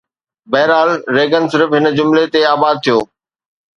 بهرحال، 0.51 0.89
ريگن 1.15 1.43
صرف 1.51 1.69
هن 1.77 1.85
جملي 1.99 2.25
تي 2.33 2.41
آباد 2.55 2.75
ٿيو 2.85 2.97